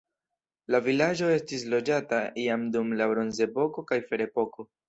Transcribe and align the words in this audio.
La 0.75 0.79
vilaĝo 0.85 1.29
estis 1.33 1.67
loĝata 1.75 2.23
jam 2.47 2.67
dum 2.77 2.99
la 3.03 3.11
bronzepoko 3.15 3.89
kaj 3.93 4.05
ferepoko. 4.11 4.71